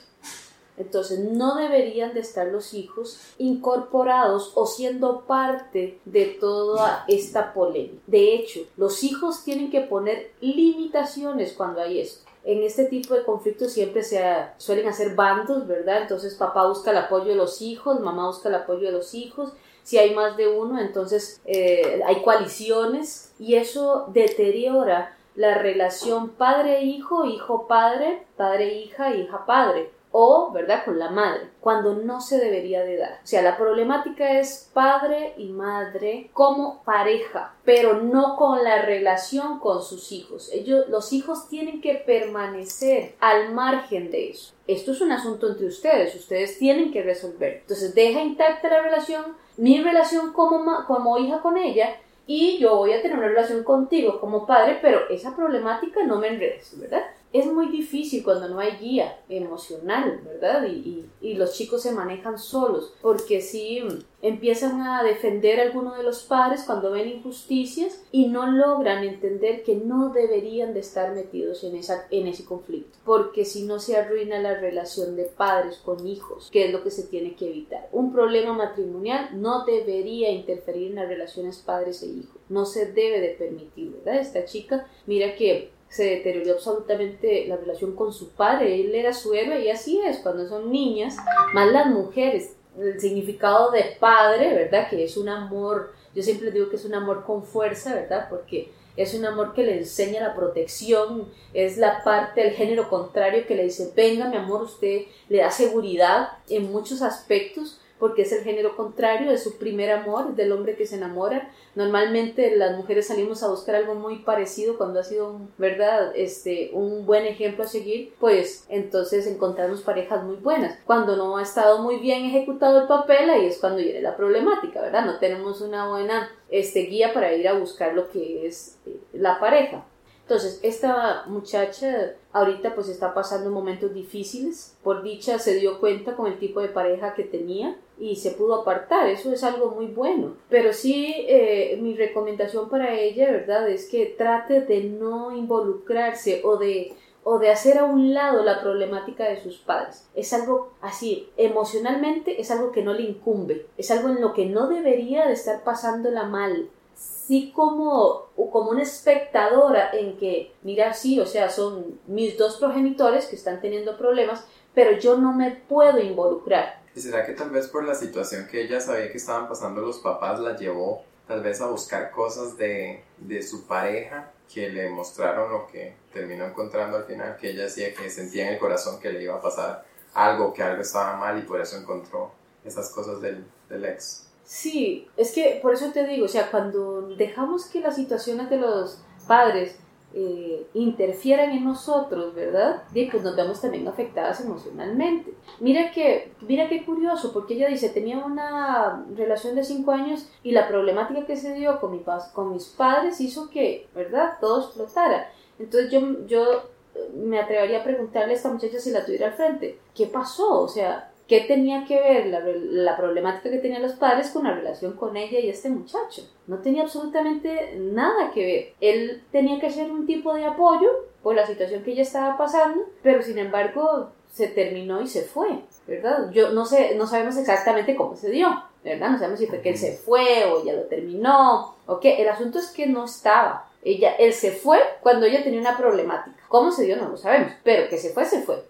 Entonces 0.78 1.20
no 1.20 1.56
deberían 1.56 2.14
de 2.14 2.20
estar 2.20 2.48
los 2.48 2.74
hijos 2.74 3.20
incorporados 3.38 4.52
o 4.56 4.66
siendo 4.66 5.22
parte 5.22 6.00
de 6.06 6.26
toda 6.26 7.04
esta 7.08 7.54
polémica. 7.54 8.02
De 8.06 8.36
hecho, 8.36 8.62
los 8.78 9.04
hijos 9.04 9.44
tienen 9.44 9.72
que 9.72 9.82
poner 9.82 10.32
limitaciones 10.40 11.54
cuando 11.54 11.82
hay 11.82 12.02
esto 12.02 12.28
en 12.48 12.64
este 12.64 12.86
tipo 12.86 13.14
de 13.14 13.26
conflictos 13.26 13.74
siempre 13.74 14.04
se 14.04 14.24
suelen 14.56 14.88
hacer 14.88 15.16
bandos, 15.16 15.68
¿verdad? 15.68 16.04
Entonces 16.04 16.34
papá 16.36 16.66
busca 16.66 16.92
el 16.92 16.98
apoyo 16.98 17.26
de 17.26 17.36
los 17.36 17.62
hijos, 17.62 18.00
mamá 18.00 18.28
busca 18.28 18.48
el 18.48 18.56
apoyo 18.56 18.88
de 18.88 18.94
los 18.94 19.14
hijos. 19.14 19.52
Si 19.84 19.98
hay 19.98 20.16
más 20.16 20.38
de 20.38 20.48
uno, 20.48 20.80
entonces 20.80 21.42
eh, 21.44 22.02
hay 22.06 22.22
coaliciones 22.22 23.34
y 23.38 23.56
eso 23.56 24.06
deteriora 24.14 25.18
la 25.36 25.58
relación 25.58 26.30
padre-hijo, 26.30 27.26
hijo-padre, 27.26 28.26
padre-hija, 28.38 29.14
hija-padre 29.14 29.92
o, 30.20 30.50
¿verdad?, 30.52 30.84
con 30.84 30.98
la 30.98 31.12
madre, 31.12 31.52
cuando 31.60 31.94
no 31.94 32.22
se 32.22 32.40
debería 32.40 32.84
de 32.84 32.98
dar. 32.98 33.20
O 33.24 33.28
sea, 33.28 33.44
la 33.44 33.56
problemática 33.56 34.40
es 34.40 34.68
padre 34.74 35.36
y 35.38 35.50
madre 35.50 36.32
como 36.34 36.82
pareja, 36.84 37.54
pero 37.64 38.02
no 38.02 38.36
con 38.36 38.64
la 38.64 38.82
relación 38.82 39.60
con 39.60 39.84
sus 39.84 40.12
hijos. 40.12 40.50
Ellos, 40.52 40.90
los 40.90 41.14
hijos 41.14 41.50
tienen 41.50 41.82
que 41.82 41.94
permanecer 41.94 43.14
al 43.20 43.54
margen 43.54 44.10
de 44.10 44.32
eso. 44.32 44.56
Esto 44.66 44.94
es 44.94 45.02
un 45.02 45.12
asunto 45.12 45.50
entre 45.50 45.68
ustedes, 45.68 46.16
ustedes 46.16 46.58
tienen 46.58 46.92
que 46.92 47.04
resolver. 47.04 47.60
Entonces, 47.62 47.94
deja 47.94 48.20
intacta 48.20 48.70
la 48.70 48.82
relación, 48.82 49.38
mi 49.56 49.84
relación 49.84 50.34
como, 50.34 50.84
como 50.88 51.20
hija 51.20 51.44
con 51.44 51.58
ella 51.58 51.96
y 52.26 52.58
yo 52.58 52.76
voy 52.76 52.92
a 52.94 53.04
tener 53.04 53.20
una 53.20 53.28
relación 53.28 53.64
contigo 53.64 54.20
como 54.20 54.48
padre, 54.48 54.80
pero 54.82 55.08
esa 55.12 55.36
problemática 55.36 56.04
no 56.06 56.18
me 56.18 56.30
enredes, 56.30 56.76
¿verdad? 56.80 57.04
Es 57.34 57.46
muy 57.46 57.68
difícil 57.70 58.24
cuando 58.24 58.48
no 58.48 58.60
hay 58.60 58.78
guía 58.78 59.20
emocional, 59.30 60.22
¿verdad? 60.24 60.66
Y, 60.68 61.06
los 61.38 61.54
chicos 61.54 61.84
se 61.84 61.92
manejan 61.92 62.40
solos, 62.40 62.94
porque 63.00 63.42
si 63.42 63.84
empiezan 64.24 64.82
a 64.82 65.04
defender 65.04 65.60
a 65.60 65.64
alguno 65.64 65.94
de 65.94 66.02
los 66.02 66.24
padres 66.24 66.64
cuando 66.64 66.90
ven 66.90 67.10
injusticias 67.10 68.04
y 68.12 68.28
no 68.28 68.50
logran 68.50 69.04
entender 69.04 69.62
que 69.62 69.76
no 69.76 70.10
deberían 70.10 70.74
de 70.74 70.80
estar 70.80 71.14
metidos 71.14 71.64
en, 71.64 71.76
esa, 71.76 72.08
en 72.10 72.26
ese 72.26 72.44
conflicto, 72.44 72.98
porque 73.06 73.46
si 73.46 73.66
no 73.66 73.80
se 73.80 73.98
arruina 73.98 74.40
la 74.40 74.60
relación 74.60 75.16
de 75.16 75.26
padres 75.26 75.78
con 75.78 76.08
hijos, 76.08 76.50
que 76.50 76.66
es 76.66 76.72
lo 76.72 76.82
que 76.82 76.90
se 76.90 77.04
tiene 77.04 77.36
que 77.36 77.50
evitar. 77.50 77.88
Un 77.92 78.12
problema 78.12 78.54
matrimonial 78.54 79.40
no 79.40 79.64
debería 79.64 80.32
interferir 80.32 80.90
en 80.90 80.96
las 80.96 81.08
relaciones 81.08 81.60
padres 81.60 82.02
e 82.02 82.08
hijos, 82.08 82.42
no 82.50 82.66
se 82.66 82.92
debe 82.94 83.20
de 83.20 83.36
permitir, 83.36 83.92
¿verdad? 83.92 84.22
Esta 84.22 84.46
chica, 84.46 84.88
mira 85.06 85.36
que 85.36 85.77
se 85.90 86.04
deterioró 86.04 86.54
absolutamente 86.54 87.46
la 87.48 87.58
relación 87.58 87.96
con 87.96 88.14
su 88.14 88.30
padre. 88.32 88.80
Él 88.82 88.94
era 88.94 89.14
su 89.14 89.34
héroe 89.34 89.64
y 89.64 89.70
así 89.70 90.00
es, 90.00 90.18
cuando 90.20 90.48
son 90.48 90.72
niñas, 90.72 91.18
más 91.54 91.72
las 91.72 91.88
mujeres, 91.88 92.56
el 92.80 93.00
significado 93.00 93.72
de 93.72 93.98
padre, 94.00 94.54
¿verdad? 94.54 94.90
Que 94.90 95.04
es 95.04 95.18
un 95.18 95.30
amor, 95.30 95.94
yo 96.14 96.22
siempre 96.22 96.52
digo 96.52 96.70
que 96.70 96.76
es 96.76 96.86
un 96.86 96.94
amor 96.94 97.26
con 97.26 97.44
fuerza, 97.44 97.96
¿verdad? 97.96 98.28
Porque 98.30 98.72
es 98.96 99.14
un 99.14 99.26
amor 99.26 99.54
que 99.54 99.64
le 99.64 99.78
enseña 99.78 100.22
la 100.22 100.36
protección, 100.36 101.30
es 101.54 101.78
la 101.78 102.04
parte 102.04 102.42
del 102.42 102.54
género 102.54 102.90
contrario 102.90 103.46
que 103.48 103.56
le 103.56 103.64
dice, 103.64 103.94
venga 103.96 104.28
mi 104.28 104.38
amor, 104.38 104.64
usted 104.64 105.04
le 105.30 105.38
da 105.40 105.52
seguridad 105.52 106.30
en 106.50 106.72
muchos 106.72 107.02
aspectos 107.02 107.80
porque 108.00 108.24
es 108.24 108.32
el 108.32 108.44
género 108.44 108.76
contrario, 108.76 109.32
de 109.32 109.38
su 109.38 109.58
primer 109.58 109.92
amor, 109.92 110.36
del 110.36 110.52
hombre 110.52 110.76
que 110.76 110.86
se 110.86 110.96
enamora. 110.96 111.50
Normalmente 111.76 112.56
las 112.56 112.76
mujeres 112.78 113.08
salimos 113.08 113.44
a 113.44 113.50
buscar 113.50 113.76
algo 113.76 113.96
muy 113.96 114.20
parecido 114.20 114.78
cuando 114.78 115.00
ha 115.00 115.04
sido, 115.04 115.40
¿verdad? 115.58 116.12
Este, 116.16 116.72
un 116.74 117.06
buen 117.06 117.26
ejemplo 117.26 117.64
a 117.64 117.68
seguir, 117.68 118.14
pues 118.20 118.66
entonces 118.70 119.28
encontramos 119.28 119.82
parejas 119.82 120.24
muy 120.24 120.38
buenas. 120.38 120.78
Cuando 120.86 121.16
no 121.16 121.38
ha 121.38 121.44
estado 121.44 121.82
muy 121.82 121.98
bien 121.98 122.26
ejecutado 122.26 122.82
el 122.82 122.88
papel, 122.88 123.30
ahí 123.30 123.46
es 123.46 123.58
cuando 123.60 123.80
viene 123.80 124.02
la 124.02 124.16
problemática, 124.16 124.82
¿verdad? 124.82 125.06
No 125.06 125.20
tenemos 125.20 125.62
una 125.62 125.90
buena 125.90 126.30
este, 126.50 126.82
guía 126.82 127.14
para 127.14 127.34
ir 127.34 127.48
a 127.48 127.54
buscar 127.54 127.94
lo 127.94 128.10
que 128.10 128.48
es 128.48 128.78
eh, 128.86 129.00
la 129.14 129.40
pareja. 129.40 129.86
Entonces, 130.28 130.60
esta 130.62 131.24
muchacha 131.28 132.16
ahorita 132.34 132.76
pues 132.76 132.90
está 132.90 133.14
pasando 133.14 133.50
momentos 133.50 133.94
difíciles. 133.94 134.76
Por 134.84 135.02
dicha 135.02 135.40
se 135.40 135.56
dio 135.56 135.80
cuenta 135.80 136.18
con 136.18 136.28
el 136.28 136.38
tipo 136.38 136.60
de 136.60 136.68
pareja 136.68 137.14
que 137.14 137.24
tenía 137.24 137.78
y 137.98 138.18
se 138.18 138.32
pudo 138.32 138.56
apartar. 138.56 139.08
Eso 139.08 139.32
es 139.32 139.42
algo 139.46 139.72
muy 139.72 139.88
bueno. 139.88 140.34
Pero 140.50 140.74
sí, 140.74 141.16
eh, 141.30 141.80
mi 141.82 141.96
recomendación 141.96 142.68
para 142.68 142.94
ella, 142.94 143.32
¿verdad? 143.32 143.70
Es 143.70 143.88
que 143.90 144.06
trate 144.18 144.60
de 144.60 144.84
no 144.84 145.34
involucrarse 145.34 146.42
o 146.44 146.58
de 146.58 146.94
o 147.30 147.40
de 147.40 147.50
hacer 147.50 147.78
a 147.78 147.84
un 147.84 148.14
lado 148.14 148.42
la 148.42 148.62
problemática 148.62 149.26
de 149.26 149.42
sus 149.44 149.58
padres. 149.58 150.08
Es 150.16 150.32
algo 150.32 150.72
así, 150.80 151.30
emocionalmente 151.36 152.40
es 152.40 152.52
algo 152.52 152.72
que 152.72 152.84
no 152.84 152.94
le 152.94 153.04
incumbe, 153.04 153.66
es 153.78 153.92
algo 153.92 154.08
en 154.08 154.22
lo 154.22 154.34
que 154.34 154.46
no 154.46 154.70
debería 154.70 155.28
de 155.28 155.34
estar 155.34 155.62
pasándola 155.66 156.24
mal, 156.24 156.70
sí 156.98 157.52
como, 157.56 158.30
como 158.36 158.72
una 158.72 158.84
espectadora 158.84 159.92
en 159.94 160.18
que, 160.18 160.54
mira, 160.64 160.94
sí, 160.94 161.20
o 161.20 161.26
sea, 161.26 161.50
son 161.50 162.00
mis 162.08 162.38
dos 162.38 162.58
progenitores 162.58 163.26
que 163.26 163.36
están 163.36 163.62
teniendo 163.62 163.98
problemas, 163.98 164.46
pero 164.74 164.98
yo 164.98 165.18
no 165.18 165.34
me 165.34 165.52
puedo 165.52 166.00
involucrar. 166.00 166.82
¿Y 166.96 167.00
será 167.00 167.26
que 167.26 167.34
tal 167.34 167.52
vez 167.52 167.68
por 167.68 167.84
la 167.84 167.96
situación 167.96 168.48
que 168.48 168.62
ella 168.64 168.80
sabía 168.80 169.12
que 169.12 169.18
estaban 169.18 169.48
pasando 169.48 169.82
los 169.82 170.00
papás 170.00 170.40
la 170.40 170.56
llevó 170.56 171.04
tal 171.28 171.42
vez 171.42 171.62
a 171.62 171.68
buscar 171.68 172.10
cosas 172.12 172.58
de, 172.58 173.04
de 173.18 173.44
su 173.44 173.68
pareja 173.68 174.32
que 174.52 174.70
le 174.70 174.90
mostraron 174.90 175.52
lo 175.52 175.68
que 175.68 175.96
terminó 176.14 176.46
encontrando 176.46 176.98
al 176.98 177.04
final, 177.04 177.36
que 177.38 177.50
ella 177.50 177.64
decía 177.64 177.94
que 177.94 178.10
sentía 178.10 178.48
en 178.48 178.54
el 178.54 178.60
corazón 178.60 179.00
que 179.00 179.12
le 179.12 179.24
iba 179.24 179.36
a 179.36 179.42
pasar 179.42 179.86
algo, 180.14 180.54
que 180.54 180.64
algo 180.64 180.82
estaba 180.82 181.18
mal 181.18 181.38
y 181.38 181.42
por 181.42 181.60
eso 181.60 181.78
encontró 181.78 182.32
esas 182.64 182.90
cosas 182.90 183.22
del, 183.22 183.46
del 183.70 183.86
ex? 183.86 184.27
Sí, 184.48 185.10
es 185.18 185.34
que 185.34 185.60
por 185.62 185.74
eso 185.74 185.92
te 185.92 186.08
digo, 186.08 186.24
o 186.24 186.30
sea, 186.30 186.50
cuando 186.50 187.02
dejamos 187.18 187.66
que 187.66 187.82
las 187.82 187.98
situaciones 187.98 188.50
de 188.50 188.56
los 188.56 189.04
padres 189.28 189.78
eh, 190.14 190.66
interfieran 190.74 191.52
en 191.52 191.66
nosotros, 191.66 192.34
¿verdad? 192.34 192.82
Y 192.94 193.12
pues 193.12 193.24
nos 193.24 193.36
vemos 193.36 193.60
también 193.60 193.86
afectadas 193.90 194.40
emocionalmente. 194.40 195.34
Mira 195.60 195.92
que, 195.92 196.32
mira 196.40 196.70
qué 196.70 196.86
curioso, 196.86 197.34
porque 197.34 197.56
ella 197.56 197.68
dice, 197.68 197.90
tenía 197.90 198.20
una 198.20 199.06
relación 199.18 199.54
de 199.54 199.66
cinco 199.66 199.92
años 199.92 200.30
y 200.44 200.52
la 200.52 200.70
problemática 200.70 201.26
que 201.26 201.36
se 201.36 201.54
dio 201.54 201.82
con, 201.82 201.92
mi, 201.92 202.06
con 202.34 202.54
mis 202.54 202.68
padres 202.68 203.20
hizo 203.20 203.50
que, 203.50 203.90
¿verdad? 203.94 204.38
Todo 204.40 204.62
explotara. 204.62 205.30
Entonces 205.60 205.92
yo, 205.92 206.26
yo 206.26 206.70
me 207.14 207.38
atrevería 207.38 207.82
a 207.82 207.84
preguntarle 207.84 208.32
a 208.32 208.38
esta 208.38 208.50
muchacha 208.50 208.80
si 208.80 208.92
la 208.92 209.06
tuviera 209.06 209.28
al 209.28 209.34
frente, 209.34 209.78
¿qué 209.94 210.08
pasó? 210.08 210.62
O 210.62 210.70
sea, 210.70 211.12
¿Qué 211.28 211.42
tenía 211.42 211.84
que 211.86 212.00
ver 212.00 212.28
la, 212.28 212.96
problemática 212.96 213.50
que 213.50 213.58
tenían 213.58 213.82
los 213.82 213.94
padres 213.94 214.30
con 214.30 214.46
la 214.46 214.56
relación 214.56 214.94
con 214.94 215.18
ella 215.18 215.40
y 215.40 215.50
este 215.50 215.70
muchacho? 215.70 216.22
No 216.48 216.60
tenía 216.60 216.84
absolutamente 216.84 217.76
nada 217.78 218.32
que 218.34 218.46
ver. 218.46 218.74
Él 218.80 219.24
tenía 219.32 219.60
que 219.60 219.70
ser 219.70 219.92
un 219.92 220.06
tipo 220.06 220.34
de 220.34 220.46
apoyo 220.46 220.90
por 221.22 221.36
la 221.36 221.46
situación 221.46 221.84
que 221.84 221.92
ella 221.92 222.04
estaba 222.04 222.38
pasando, 222.38 222.82
pero 223.04 223.22
sin 223.22 223.38
embargo 223.38 224.12
se 224.32 224.48
terminó 224.48 225.02
y 225.02 225.08
se 225.08 225.24
fue, 225.24 225.50
¿verdad? 225.86 226.32
Yo 226.32 226.52
no 226.52 226.66
sé, 226.66 226.96
no 226.96 227.08
sabemos 227.08 227.36
exactamente 227.36 227.96
cómo 227.96 228.16
se 228.16 228.30
dio, 228.30 228.48
¿verdad? 228.84 229.10
No 229.10 229.18
sabemos 229.18 229.40
si 229.40 229.48
fue 229.48 229.62
que 229.62 229.72
él 229.72 229.78
se 229.78 229.98
fue 229.98 230.46
o 230.46 230.64
ya 230.64 230.74
lo 230.74 230.84
terminó, 230.84 231.76
o 231.88 232.00
qué. 232.00 232.22
El 232.22 232.30
asunto 232.30 232.60
es 232.60 232.68
que 232.68 232.88
no 232.88 233.04
estaba. 233.04 233.68
Ella, 233.84 234.16
él 234.16 234.32
se 234.32 234.52
fue 234.52 234.80
cuando 235.02 235.26
ella 235.26 235.44
tenía 235.44 235.60
una 235.60 235.78
problemática. 235.78 236.38
¿Cómo 236.48 236.72
se 236.72 236.86
dio? 236.86 236.96
No 236.96 237.10
lo 237.10 237.18
sabemos, 237.18 237.52
pero 237.64 237.90
que 237.90 237.98
se 237.98 238.14
fue, 238.14 238.24
se 238.24 238.44
fue. 238.44 238.64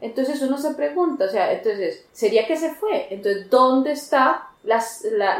Entonces 0.00 0.40
uno 0.42 0.58
se 0.58 0.74
pregunta, 0.74 1.24
o 1.24 1.28
sea, 1.28 1.52
entonces, 1.52 2.04
¿sería 2.12 2.46
que 2.46 2.56
se 2.56 2.74
fue? 2.74 3.08
Entonces, 3.10 3.50
¿dónde 3.50 3.92
está 3.92 4.50
la, 4.64 4.84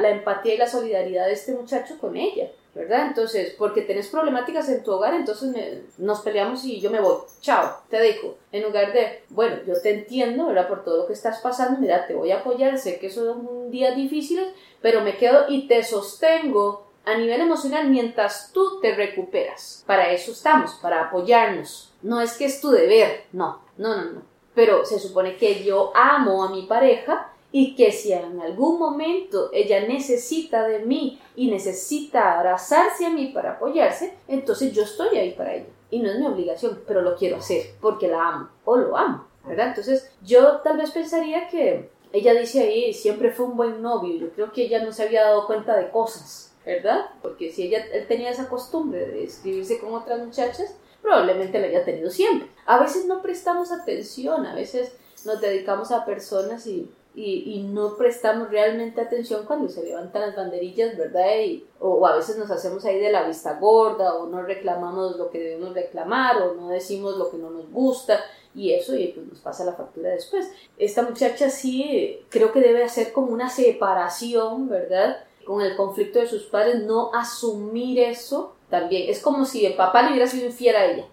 la, 0.00 0.10
empatía 0.10 0.54
y 0.54 0.58
la 0.58 0.66
solidaridad 0.66 1.26
de 1.26 1.32
este 1.32 1.52
muchacho 1.52 1.98
con 2.00 2.16
ella? 2.16 2.50
¿Verdad? 2.74 3.08
Entonces, 3.08 3.54
porque 3.58 3.82
tenés 3.82 4.08
problemáticas 4.08 4.68
en 4.68 4.84
tu 4.84 4.92
hogar, 4.92 5.14
entonces 5.14 5.82
nos 5.98 6.20
peleamos 6.20 6.64
y 6.64 6.80
yo 6.80 6.90
me 6.90 7.00
voy. 7.00 7.16
Chao, 7.40 7.78
te 7.88 7.98
dejo. 7.98 8.36
En 8.52 8.62
lugar 8.62 8.92
de, 8.92 9.24
bueno, 9.30 9.56
yo 9.66 9.80
te 9.80 9.90
entiendo, 9.90 10.46
¿verdad? 10.46 10.68
Por 10.68 10.84
todo 10.84 10.98
lo 10.98 11.06
que 11.06 11.12
estás 11.12 11.40
pasando, 11.40 11.80
mira, 11.80 12.06
te 12.06 12.14
voy 12.14 12.30
a 12.30 12.38
apoyar, 12.38 12.78
sé 12.78 13.00
que 13.00 13.10
son 13.10 13.70
días 13.70 13.96
difíciles, 13.96 14.48
pero 14.80 15.00
me 15.00 15.16
quedo 15.16 15.46
y 15.48 15.66
te 15.66 15.82
sostengo 15.82 16.86
a 17.04 17.16
nivel 17.16 17.40
emocional 17.40 17.88
mientras 17.88 18.52
tú 18.52 18.80
te 18.80 18.94
recuperas. 18.94 19.82
Para 19.86 20.12
eso 20.12 20.30
estamos, 20.30 20.74
para 20.74 21.04
apoyarnos. 21.04 21.92
No 22.02 22.20
es 22.20 22.36
que 22.36 22.44
es 22.44 22.60
tu 22.60 22.70
deber, 22.70 23.24
no, 23.32 23.60
no, 23.76 23.96
no, 23.96 24.04
no 24.12 24.37
pero 24.58 24.84
se 24.84 24.98
supone 24.98 25.36
que 25.36 25.62
yo 25.62 25.92
amo 25.94 26.42
a 26.42 26.50
mi 26.50 26.62
pareja 26.62 27.30
y 27.52 27.76
que 27.76 27.92
si 27.92 28.12
en 28.12 28.40
algún 28.40 28.76
momento 28.76 29.50
ella 29.52 29.86
necesita 29.86 30.66
de 30.66 30.80
mí 30.80 31.20
y 31.36 31.48
necesita 31.48 32.36
abrazarse 32.36 33.06
a 33.06 33.10
mí 33.10 33.28
para 33.28 33.52
apoyarse, 33.52 34.14
entonces 34.26 34.72
yo 34.72 34.82
estoy 34.82 35.16
ahí 35.16 35.30
para 35.34 35.54
ella. 35.54 35.68
Y 35.92 36.00
no 36.00 36.10
es 36.10 36.18
mi 36.18 36.26
obligación, 36.26 36.80
pero 36.88 37.02
lo 37.02 37.14
quiero 37.14 37.36
hacer 37.36 37.66
porque 37.80 38.08
la 38.08 38.30
amo 38.30 38.48
o 38.64 38.76
lo 38.76 38.96
amo, 38.96 39.28
¿verdad? 39.44 39.68
Entonces 39.68 40.10
yo 40.22 40.56
tal 40.62 40.76
vez 40.76 40.90
pensaría 40.90 41.46
que 41.46 41.88
ella 42.12 42.34
dice 42.34 42.62
ahí, 42.62 42.92
siempre 42.92 43.30
fue 43.30 43.46
un 43.46 43.56
buen 43.56 43.80
novio, 43.80 44.16
yo 44.16 44.30
creo 44.30 44.50
que 44.50 44.64
ella 44.64 44.84
no 44.84 44.90
se 44.90 45.04
había 45.04 45.22
dado 45.22 45.46
cuenta 45.46 45.76
de 45.76 45.88
cosas, 45.90 46.52
¿verdad? 46.66 47.10
Porque 47.22 47.52
si 47.52 47.68
ella 47.68 47.84
tenía 48.08 48.30
esa 48.30 48.48
costumbre 48.48 49.06
de 49.06 49.22
escribirse 49.22 49.78
con 49.78 49.94
otras 49.94 50.18
muchachas, 50.18 50.74
probablemente 51.00 51.60
lo 51.60 51.66
haya 51.66 51.84
tenido 51.84 52.10
siempre. 52.10 52.48
A 52.68 52.78
veces 52.78 53.06
no 53.06 53.22
prestamos 53.22 53.72
atención, 53.72 54.44
a 54.44 54.54
veces 54.54 54.92
nos 55.24 55.40
dedicamos 55.40 55.90
a 55.90 56.04
personas 56.04 56.66
y, 56.66 56.86
y, 57.14 57.62
no 57.62 57.96
prestamos 57.96 58.50
realmente 58.50 59.00
atención 59.00 59.46
cuando 59.46 59.70
se 59.70 59.82
levantan 59.82 60.20
las 60.20 60.36
banderillas, 60.36 60.94
¿verdad? 60.98 61.40
Y, 61.46 61.64
o, 61.80 62.06
a 62.06 62.14
veces 62.14 62.36
nos 62.36 62.50
hacemos 62.50 62.84
ahí 62.84 63.00
de 63.00 63.10
la 63.10 63.26
vista 63.26 63.58
gorda 63.58 64.16
o 64.16 64.26
no 64.26 64.42
reclamamos 64.42 65.16
lo 65.16 65.30
que 65.30 65.38
debemos 65.38 65.72
reclamar 65.72 66.42
o 66.42 66.54
no 66.56 66.68
decimos 66.68 67.16
lo 67.16 67.30
que 67.30 67.38
no 67.38 67.48
nos 67.48 67.72
gusta 67.72 68.20
y 68.54 68.74
eso 68.74 68.94
y 68.94 69.08
pues 69.08 69.26
nos 69.26 69.38
pasa 69.38 69.64
la 69.64 69.72
factura 69.72 70.10
después. 70.10 70.50
Esta 70.76 71.00
muchacha 71.00 71.48
sí 71.48 72.20
creo 72.28 72.52
que 72.52 72.60
debe 72.60 72.84
hacer 72.84 73.14
como 73.14 73.32
una 73.32 73.48
separación, 73.48 74.68
¿verdad? 74.68 75.24
Con 75.46 75.62
el 75.62 75.74
conflicto 75.74 76.18
de 76.18 76.28
sus 76.28 76.42
padres, 76.42 76.82
no 76.82 77.14
asumir 77.14 77.98
eso 77.98 78.57
también. 78.70 79.10
Es 79.10 79.20
como 79.20 79.44
si 79.44 79.64
el 79.66 79.74
papá 79.74 80.02
le 80.02 80.10
hubiera 80.10 80.26
sido 80.26 80.46
infiel 80.46 80.76
a 80.76 80.84
ella. 80.86 81.04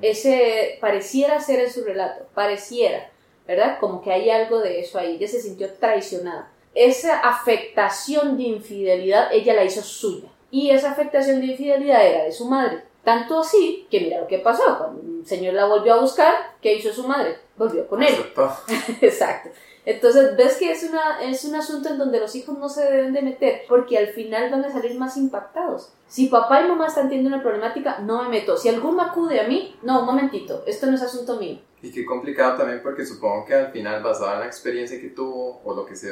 Ese 0.00 0.78
pareciera 0.80 1.40
ser 1.40 1.60
en 1.60 1.70
su 1.70 1.84
relato, 1.84 2.26
pareciera, 2.34 3.10
¿verdad? 3.46 3.78
Como 3.80 4.02
que 4.02 4.12
hay 4.12 4.30
algo 4.30 4.60
de 4.60 4.80
eso 4.80 4.98
ahí. 4.98 5.16
Ella 5.16 5.28
se 5.28 5.40
sintió 5.40 5.72
traicionada. 5.74 6.50
Esa 6.74 7.20
afectación 7.20 8.36
de 8.36 8.44
infidelidad 8.44 9.32
ella 9.32 9.54
la 9.54 9.64
hizo 9.64 9.82
suya. 9.82 10.28
Y 10.50 10.70
esa 10.70 10.92
afectación 10.92 11.40
de 11.40 11.46
infidelidad 11.46 12.06
era 12.06 12.24
de 12.24 12.32
su 12.32 12.46
madre 12.46 12.87
Tanto 13.08 13.40
así 13.40 13.86
que 13.90 14.00
mira 14.00 14.20
lo 14.20 14.26
que 14.26 14.36
pasó. 14.36 14.76
Cuando 14.76 15.00
el 15.00 15.26
señor 15.26 15.54
la 15.54 15.64
volvió 15.64 15.94
a 15.94 16.00
buscar, 16.02 16.34
¿qué 16.60 16.74
hizo 16.74 16.92
su 16.92 17.08
madre? 17.08 17.38
Volvió 17.56 17.88
con 17.88 18.02
él. 18.02 18.14
Exacto. 19.00 19.48
Entonces 19.86 20.36
ves 20.36 20.58
que 20.58 20.70
es, 20.70 20.84
una, 20.84 21.18
es 21.22 21.42
un 21.46 21.54
asunto 21.54 21.88
en 21.88 21.96
donde 21.96 22.20
los 22.20 22.34
hijos 22.34 22.58
no 22.58 22.68
se 22.68 22.84
deben 22.84 23.14
de 23.14 23.22
meter 23.22 23.62
porque 23.66 23.96
al 23.96 24.08
final 24.08 24.50
van 24.50 24.62
a 24.62 24.70
salir 24.70 24.94
más 24.98 25.16
impactados. 25.16 25.90
Si 26.06 26.26
papá 26.26 26.60
y 26.60 26.68
mamá 26.68 26.88
están 26.88 27.08
teniendo 27.08 27.28
una 27.28 27.42
problemática, 27.42 28.00
no 28.00 28.24
me 28.24 28.28
meto. 28.28 28.58
Si 28.58 28.68
alguno 28.68 29.00
acude 29.00 29.40
a 29.40 29.48
mí, 29.48 29.74
no, 29.80 30.00
un 30.00 30.04
momentito, 30.04 30.62
esto 30.66 30.84
no 30.84 30.94
es 30.94 31.00
asunto 31.00 31.36
mío. 31.36 31.60
Y 31.80 31.90
qué 31.90 32.04
complicado 32.04 32.58
también 32.58 32.82
porque 32.82 33.06
supongo 33.06 33.46
que 33.46 33.54
al 33.54 33.72
final, 33.72 34.02
basado 34.02 34.34
en 34.34 34.40
la 34.40 34.46
experiencia 34.46 35.00
que 35.00 35.08
tuvo 35.08 35.62
o 35.64 35.74
lo 35.74 35.86
que 35.86 35.96
se 35.96 36.10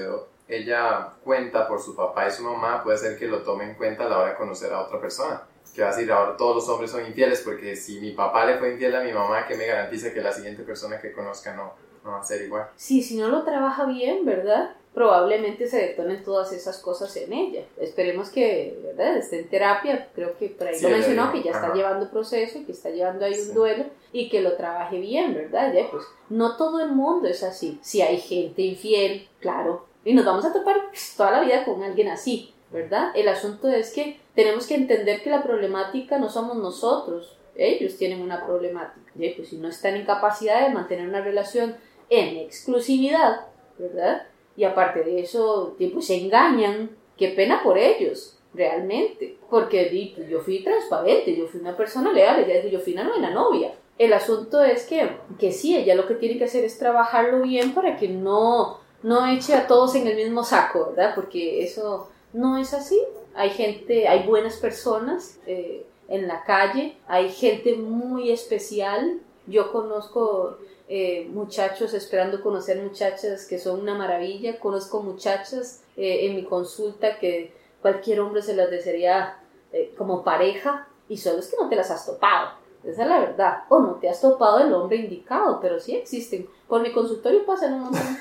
ella 0.48 1.10
cuenta 1.22 1.68
por 1.68 1.78
su 1.78 1.94
papá 1.94 2.26
y 2.26 2.30
su 2.30 2.42
mamá, 2.42 2.82
puede 2.82 2.96
ser 2.96 3.18
que 3.18 3.26
lo 3.26 3.42
tome 3.42 3.64
en 3.64 3.74
cuenta 3.74 4.06
a 4.06 4.08
la 4.08 4.18
hora 4.18 4.30
de 4.30 4.36
conocer 4.36 4.72
a 4.72 4.80
otra 4.80 4.98
persona 4.98 5.42
que 5.76 5.82
va 5.82 5.90
a 5.90 5.94
decir 5.94 6.10
ahora 6.10 6.36
todos 6.38 6.56
los 6.56 6.68
hombres 6.70 6.90
son 6.90 7.06
infieles 7.06 7.42
porque 7.44 7.76
si 7.76 8.00
mi 8.00 8.12
papá 8.12 8.46
le 8.46 8.56
fue 8.56 8.72
infiel 8.72 8.96
a 8.96 9.04
mi 9.04 9.12
mamá, 9.12 9.46
¿qué 9.46 9.56
me 9.56 9.66
garantiza 9.66 10.12
que 10.12 10.22
la 10.22 10.32
siguiente 10.32 10.62
persona 10.62 10.98
que 10.98 11.12
conozca 11.12 11.54
no, 11.54 11.74
no 12.02 12.12
va 12.12 12.20
a 12.20 12.24
ser 12.24 12.40
igual? 12.42 12.68
Sí, 12.76 13.02
si 13.02 13.18
no 13.18 13.28
lo 13.28 13.44
trabaja 13.44 13.84
bien, 13.84 14.24
¿verdad? 14.24 14.74
Probablemente 14.94 15.68
se 15.68 15.76
detonen 15.76 16.24
todas 16.24 16.50
esas 16.52 16.78
cosas 16.78 17.14
en 17.18 17.30
ella. 17.34 17.62
Esperemos 17.78 18.30
que, 18.30 18.78
¿verdad? 18.82 19.18
Esté 19.18 19.40
en 19.40 19.50
terapia. 19.50 20.08
Creo 20.14 20.38
que 20.38 20.48
por 20.48 20.68
ahí 20.68 20.80
lo 20.80 20.88
mencionó, 20.88 21.30
que 21.30 21.42
ya 21.42 21.50
está 21.50 21.74
llevando 21.74 22.10
proceso 22.10 22.58
y 22.58 22.64
que 22.64 22.72
está 22.72 22.88
llevando 22.88 23.26
ahí 23.26 23.38
un 23.38 23.52
duelo 23.52 23.84
y 24.12 24.30
que 24.30 24.40
lo 24.40 24.56
trabaje 24.56 24.98
bien, 24.98 25.34
¿verdad? 25.34 25.74
Ya, 25.74 25.90
pues 25.90 26.04
no 26.30 26.56
todo 26.56 26.80
el 26.80 26.92
mundo 26.92 27.28
es 27.28 27.42
así. 27.42 27.78
Si 27.82 28.00
hay 28.00 28.18
gente 28.18 28.62
infiel, 28.62 29.28
claro. 29.40 29.84
Y 30.06 30.14
nos 30.14 30.24
vamos 30.24 30.46
a 30.46 30.54
topar 30.54 30.76
toda 31.18 31.32
la 31.32 31.40
vida 31.42 31.66
con 31.66 31.82
alguien 31.82 32.08
así 32.08 32.54
¿verdad? 32.70 33.12
El 33.14 33.28
asunto 33.28 33.68
es 33.68 33.92
que 33.92 34.18
tenemos 34.34 34.66
que 34.66 34.74
entender 34.74 35.22
que 35.22 35.30
la 35.30 35.42
problemática 35.42 36.18
no 36.18 36.28
somos 36.28 36.56
nosotros, 36.56 37.36
ellos 37.54 37.96
tienen 37.96 38.20
una 38.20 38.44
problemática. 38.44 39.12
Pues 39.14 39.48
si 39.48 39.56
no 39.56 39.68
están 39.68 39.96
en 39.96 40.04
capacidad 40.04 40.66
de 40.66 40.74
mantener 40.74 41.08
una 41.08 41.22
relación 41.22 41.76
en 42.10 42.36
exclusividad, 42.36 43.46
¿verdad? 43.78 44.26
Y 44.56 44.64
aparte 44.64 45.02
de 45.02 45.20
eso, 45.20 45.74
pues 45.78 46.06
se 46.06 46.16
engañan, 46.16 46.90
qué 47.16 47.28
pena 47.28 47.62
por 47.62 47.78
ellos, 47.78 48.38
realmente. 48.54 49.38
Porque 49.50 50.12
pues, 50.14 50.28
yo 50.28 50.40
fui 50.40 50.62
transparente, 50.62 51.36
yo 51.36 51.46
fui 51.46 51.60
una 51.60 51.76
persona 51.76 52.12
leal, 52.12 52.44
ella 52.44 52.68
yo 52.68 52.80
fui 52.80 52.92
una 52.94 53.08
buena 53.08 53.30
novia. 53.30 53.72
El 53.98 54.12
asunto 54.12 54.62
es 54.62 54.84
que, 54.86 55.08
que 55.38 55.52
sí, 55.52 55.76
ella 55.76 55.94
lo 55.94 56.06
que 56.06 56.14
tiene 56.14 56.36
que 56.36 56.44
hacer 56.44 56.64
es 56.64 56.78
trabajarlo 56.78 57.42
bien 57.42 57.72
para 57.72 57.96
que 57.96 58.08
no, 58.08 58.80
no 59.02 59.26
eche 59.26 59.54
a 59.54 59.66
todos 59.66 59.94
en 59.94 60.06
el 60.06 60.16
mismo 60.16 60.44
saco, 60.44 60.92
¿verdad? 60.94 61.14
Porque 61.14 61.62
eso 61.62 62.10
no 62.36 62.58
es 62.58 62.74
así. 62.74 63.00
Hay 63.34 63.50
gente, 63.50 64.06
hay 64.08 64.26
buenas 64.26 64.56
personas 64.56 65.38
eh, 65.46 65.86
en 66.08 66.28
la 66.28 66.44
calle, 66.44 66.96
hay 67.08 67.30
gente 67.30 67.74
muy 67.76 68.30
especial. 68.30 69.20
Yo 69.46 69.72
conozco 69.72 70.58
eh, 70.88 71.28
muchachos 71.32 71.94
esperando 71.94 72.42
conocer 72.42 72.80
muchachas 72.82 73.46
que 73.46 73.58
son 73.58 73.80
una 73.80 73.94
maravilla. 73.94 74.60
Conozco 74.60 75.02
muchachas 75.02 75.82
eh, 75.96 76.26
en 76.26 76.36
mi 76.36 76.44
consulta 76.44 77.18
que 77.18 77.52
cualquier 77.80 78.20
hombre 78.20 78.42
se 78.42 78.54
las 78.54 78.70
desearía 78.70 79.38
como 79.98 80.24
pareja 80.24 80.88
y 81.06 81.18
solo 81.18 81.40
es 81.40 81.48
que 81.48 81.56
no 81.60 81.68
te 81.68 81.76
las 81.76 81.90
has 81.90 82.06
topado. 82.06 82.50
Esa 82.82 83.02
es 83.02 83.08
la 83.08 83.18
verdad. 83.18 83.64
O 83.68 83.80
no 83.80 83.94
te 83.94 84.08
has 84.08 84.20
topado 84.20 84.58
el 84.58 84.72
hombre 84.72 84.96
indicado, 84.96 85.58
pero 85.60 85.80
sí 85.80 85.94
existen. 85.94 86.48
Por 86.68 86.82
mi 86.82 86.92
consultorio 86.92 87.44
pasan 87.44 87.74
un 87.74 87.80
montón. 87.84 88.18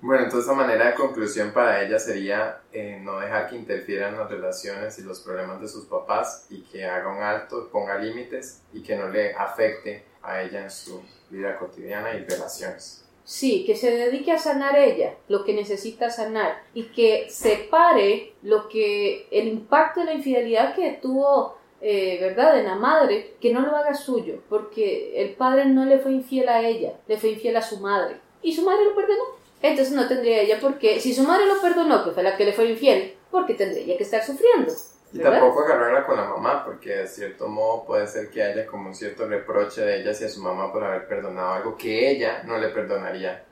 Bueno, 0.00 0.24
entonces 0.24 0.46
la 0.46 0.54
manera 0.54 0.88
de 0.88 0.94
conclusión 0.94 1.52
para 1.52 1.82
ella 1.82 1.98
sería 1.98 2.60
eh, 2.72 3.00
no 3.02 3.18
dejar 3.18 3.48
que 3.48 3.56
interfieran 3.56 4.16
las 4.16 4.30
relaciones 4.30 4.98
y 4.98 5.02
los 5.02 5.20
problemas 5.20 5.60
de 5.60 5.68
sus 5.68 5.86
papás 5.86 6.46
y 6.50 6.62
que 6.62 6.84
haga 6.84 7.10
un 7.10 7.22
alto, 7.22 7.68
ponga 7.72 7.98
límites 7.98 8.62
y 8.72 8.82
que 8.82 8.94
no 8.94 9.08
le 9.08 9.32
afecte 9.34 10.04
a 10.22 10.42
ella 10.42 10.62
en 10.62 10.70
su 10.70 11.02
vida 11.30 11.56
cotidiana 11.56 12.14
y 12.14 12.24
relaciones. 12.24 13.04
Sí, 13.24 13.64
que 13.66 13.74
se 13.74 13.90
dedique 13.90 14.30
a 14.30 14.38
sanar 14.38 14.78
ella, 14.78 15.14
lo 15.28 15.44
que 15.44 15.52
necesita 15.52 16.10
sanar, 16.10 16.62
y 16.74 16.84
que 16.84 17.28
separe 17.28 18.34
lo 18.42 18.68
que 18.68 19.26
el 19.32 19.48
impacto 19.48 19.98
de 19.98 20.06
la 20.06 20.14
infidelidad 20.14 20.76
que 20.76 21.00
tuvo, 21.02 21.58
eh, 21.80 22.18
¿verdad?, 22.20 22.56
en 22.60 22.66
la 22.66 22.76
madre, 22.76 23.34
que 23.40 23.52
no 23.52 23.62
lo 23.62 23.74
haga 23.74 23.94
suyo, 23.94 24.42
porque 24.48 25.20
el 25.20 25.34
padre 25.34 25.64
no 25.64 25.84
le 25.84 25.98
fue 25.98 26.12
infiel 26.12 26.48
a 26.48 26.62
ella, 26.62 26.92
le 27.08 27.16
fue 27.16 27.30
infiel 27.30 27.56
a 27.56 27.62
su 27.62 27.80
madre, 27.80 28.20
y 28.42 28.54
su 28.54 28.62
madre 28.62 28.84
lo 28.84 28.94
perdonó. 28.94 29.24
Entonces 29.62 29.94
no 29.94 30.06
tendría 30.06 30.42
ella 30.42 30.60
por 30.60 30.78
qué, 30.78 31.00
si 31.00 31.14
su 31.14 31.22
madre 31.22 31.46
lo 31.46 31.60
perdonó, 31.60 32.04
que 32.04 32.10
fue 32.10 32.22
la 32.22 32.36
que 32.36 32.44
le 32.44 32.52
fue 32.52 32.70
infiel, 32.70 33.16
¿por 33.30 33.46
qué 33.46 33.54
tendría 33.54 33.82
ella 33.82 33.96
que 33.96 34.04
estar 34.04 34.22
sufriendo? 34.22 34.72
Y 35.12 35.18
tampoco 35.20 35.64
agarrarla 35.64 36.04
con 36.04 36.16
la 36.16 36.24
mamá, 36.24 36.64
porque 36.64 36.90
de 36.90 37.06
cierto 37.06 37.48
modo 37.48 37.84
puede 37.84 38.06
ser 38.06 38.28
que 38.30 38.42
haya 38.42 38.66
como 38.66 38.88
un 38.88 38.94
cierto 38.94 39.26
reproche 39.26 39.80
de 39.80 40.00
ella 40.00 40.10
hacia 40.10 40.28
su 40.28 40.42
mamá 40.42 40.72
por 40.72 40.84
haber 40.84 41.06
perdonado 41.08 41.54
algo 41.54 41.76
que 41.76 42.10
ella 42.10 42.42
no 42.44 42.58
le 42.58 42.68
perdonaría 42.68 43.44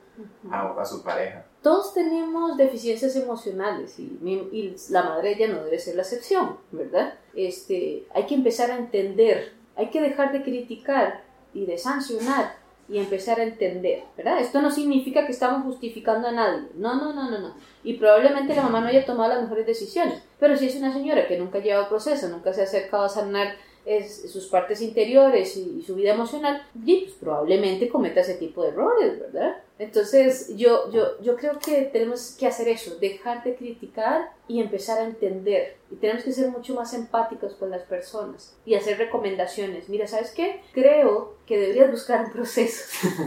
a, 0.50 0.84
su 0.84 1.02
pareja. 1.02 1.44
Todos 1.62 1.94
tenemos 1.94 2.56
deficiencias 2.56 3.16
emocionales 3.16 3.98
y, 3.98 4.18
y, 4.22 4.76
la 4.90 5.02
madre 5.02 5.32
ella 5.32 5.48
no 5.48 5.64
debe 5.64 5.78
ser 5.78 5.96
la 5.96 6.02
excepción, 6.02 6.58
¿verdad? 6.70 7.14
Este, 7.34 8.06
hay 8.14 8.26
que 8.26 8.34
empezar 8.34 8.70
a 8.70 8.76
entender, 8.76 9.54
hay 9.76 9.90
que 9.90 10.00
dejar 10.00 10.32
de 10.32 10.42
criticar 10.42 11.22
y 11.52 11.66
de 11.66 11.78
sancionar 11.78 12.56
y 12.88 12.98
empezar 12.98 13.40
a 13.40 13.44
entender, 13.44 14.04
¿verdad? 14.16 14.40
Esto 14.40 14.60
no 14.60 14.70
significa 14.70 15.24
que 15.24 15.32
estamos 15.32 15.64
justificando 15.64 16.28
a 16.28 16.32
nadie, 16.32 16.68
no, 16.76 16.94
no, 16.94 17.12
no, 17.12 17.30
no, 17.30 17.38
no. 17.38 17.54
Y 17.82 17.94
probablemente 17.94 18.54
la 18.54 18.62
mamá 18.62 18.80
no 18.80 18.88
haya 18.88 19.04
tomado 19.04 19.32
las 19.32 19.42
mejores 19.42 19.66
decisiones, 19.66 20.22
pero 20.38 20.56
si 20.56 20.66
es 20.66 20.76
una 20.76 20.92
señora 20.92 21.26
que 21.26 21.38
nunca 21.38 21.58
ha 21.58 21.62
llevado 21.62 21.88
proceso, 21.88 22.28
nunca 22.28 22.52
se 22.52 22.60
ha 22.60 22.64
acercado 22.64 23.04
a 23.04 23.08
sanar 23.08 23.54
es, 23.84 24.30
sus 24.30 24.46
partes 24.46 24.80
interiores 24.80 25.56
y, 25.56 25.82
su 25.82 25.94
vida 25.94 26.14
emocional, 26.14 26.66
y 26.84 27.02
pues 27.02 27.14
probablemente 27.14 27.88
cometa 27.88 28.20
ese 28.20 28.34
tipo 28.34 28.62
de 28.62 28.70
errores, 28.70 29.20
¿verdad? 29.20 29.56
Entonces 29.78 30.56
yo, 30.56 30.90
yo, 30.92 31.20
yo 31.20 31.36
creo 31.36 31.58
que 31.58 31.82
tenemos 31.82 32.36
que 32.38 32.46
hacer 32.46 32.68
eso, 32.68 32.96
dejar 33.00 33.42
de 33.42 33.56
criticar 33.56 34.30
y 34.46 34.60
empezar 34.60 35.00
a 35.00 35.04
entender. 35.04 35.76
Y 35.90 35.96
tenemos 35.96 36.22
que 36.22 36.32
ser 36.32 36.48
mucho 36.48 36.74
más 36.74 36.94
empáticos 36.94 37.54
con 37.54 37.70
las 37.70 37.82
personas 37.82 38.56
y 38.64 38.74
hacer 38.74 38.98
recomendaciones. 38.98 39.88
Mira, 39.88 40.06
¿sabes 40.06 40.30
qué? 40.30 40.60
Creo 40.72 41.34
que 41.46 41.58
deberías 41.58 41.90
buscar 41.90 42.24
un 42.24 42.30
proceso. 42.30 42.84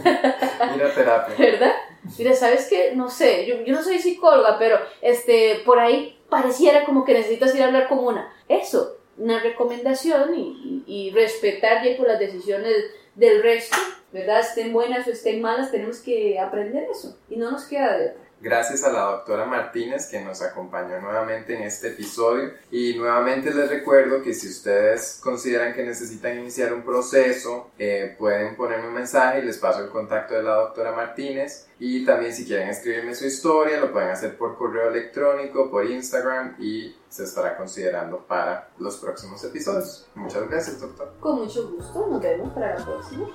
Mira 0.72 0.94
terapia. 0.94 1.34
¿Verdad? 1.38 1.72
Mira, 2.16 2.34
¿sabes 2.34 2.66
qué? 2.68 2.92
No 2.94 3.10
sé, 3.10 3.44
yo, 3.46 3.60
yo 3.62 3.74
no 3.74 3.82
soy 3.82 3.98
psicóloga, 3.98 4.58
pero 4.58 4.78
este, 5.02 5.60
por 5.66 5.78
ahí 5.78 6.18
pareciera 6.30 6.84
como 6.84 7.04
que 7.04 7.14
necesitas 7.14 7.54
ir 7.54 7.62
a 7.62 7.66
hablar 7.66 7.88
con 7.88 7.98
una. 7.98 8.32
Eso, 8.48 8.97
una 9.18 9.40
recomendación 9.40 10.34
y, 10.34 10.84
y, 10.86 11.10
respetar 11.10 11.84
ya 11.84 11.96
por 11.96 12.06
las 12.06 12.18
decisiones 12.18 12.74
del 13.14 13.42
resto, 13.42 13.76
¿verdad? 14.12 14.40
Estén 14.40 14.72
buenas 14.72 15.06
o 15.06 15.10
estén 15.10 15.40
malas, 15.40 15.70
tenemos 15.70 16.00
que 16.00 16.38
aprender 16.38 16.88
eso 16.90 17.18
y 17.28 17.36
no 17.36 17.50
nos 17.50 17.64
queda 17.64 17.98
de 17.98 18.06
otra. 18.10 18.27
Gracias 18.40 18.84
a 18.84 18.92
la 18.92 19.00
doctora 19.02 19.46
Martínez 19.46 20.06
que 20.08 20.20
nos 20.20 20.42
acompañó 20.42 21.00
nuevamente 21.00 21.56
en 21.56 21.62
este 21.62 21.88
episodio 21.88 22.52
y 22.70 22.94
nuevamente 22.94 23.52
les 23.52 23.68
recuerdo 23.68 24.22
que 24.22 24.32
si 24.32 24.48
ustedes 24.48 25.20
consideran 25.20 25.74
que 25.74 25.82
necesitan 25.82 26.38
iniciar 26.38 26.72
un 26.72 26.82
proceso 26.82 27.70
eh, 27.78 28.14
pueden 28.16 28.54
ponerme 28.54 28.88
un 28.88 28.94
mensaje 28.94 29.40
y 29.40 29.44
les 29.44 29.58
paso 29.58 29.82
el 29.82 29.90
contacto 29.90 30.34
de 30.34 30.44
la 30.44 30.54
doctora 30.54 30.92
Martínez 30.92 31.66
y 31.80 32.04
también 32.04 32.32
si 32.32 32.46
quieren 32.46 32.68
escribirme 32.68 33.16
su 33.16 33.26
historia 33.26 33.80
lo 33.80 33.92
pueden 33.92 34.10
hacer 34.10 34.36
por 34.38 34.56
correo 34.56 34.88
electrónico, 34.88 35.68
por 35.68 35.84
Instagram 35.84 36.54
y 36.60 36.96
se 37.08 37.24
estará 37.24 37.56
considerando 37.56 38.18
para 38.18 38.70
los 38.78 38.98
próximos 38.98 39.42
episodios. 39.42 40.06
Muchas 40.14 40.48
gracias 40.48 40.80
doctor. 40.80 41.12
Con 41.18 41.40
mucho 41.40 41.68
gusto, 41.70 42.06
nos 42.08 42.22
vemos 42.22 42.52
para 42.52 42.78
la 42.78 42.84
próxima. 42.84 43.28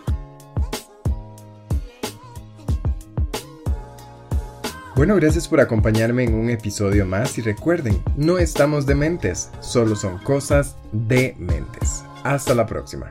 Bueno, 4.96 5.16
gracias 5.16 5.48
por 5.48 5.60
acompañarme 5.60 6.24
en 6.24 6.36
un 6.36 6.52
episodio 6.52 7.04
más 7.08 7.40
y 7.40 7.42
recuerden, 7.42 8.00
no 8.16 8.38
estamos 8.38 8.86
dementes, 8.86 9.50
solo 9.60 9.96
son 9.96 10.20
cosas 10.20 10.76
de 10.92 11.36
mentes. 11.40 12.04
Hasta 12.24 12.54
la 12.54 12.68
próxima. 12.68 13.10